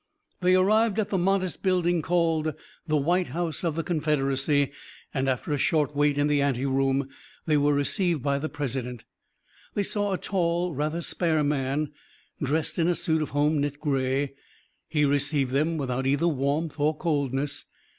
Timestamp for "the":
1.09-1.19, 2.87-2.97, 3.75-3.83, 6.25-6.41, 8.39-8.49